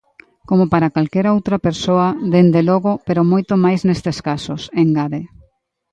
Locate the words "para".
0.73-0.93